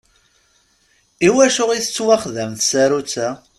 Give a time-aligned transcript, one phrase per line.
[1.27, 3.29] Iwacu i tettwaxdam tsarutt-a?